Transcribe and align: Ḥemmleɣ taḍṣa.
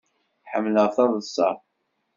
Ḥemmleɣ 0.51 0.87
taḍṣa. 0.95 1.49